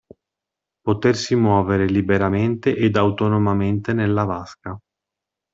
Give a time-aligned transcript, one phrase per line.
[0.81, 4.75] Potersi muovere liberamente ed autonomamente nella vasca.